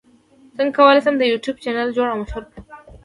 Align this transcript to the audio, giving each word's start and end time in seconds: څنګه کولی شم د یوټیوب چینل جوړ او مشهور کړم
څنګه 0.55 0.75
کولی 0.77 0.99
شم 1.05 1.15
د 1.17 1.23
یوټیوب 1.31 1.55
چینل 1.63 1.89
جوړ 1.97 2.07
او 2.09 2.17
مشهور 2.21 2.43
کړم 2.49 2.63